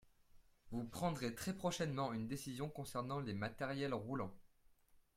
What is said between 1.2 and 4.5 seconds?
très prochainement une décision concernant les matériels roulants.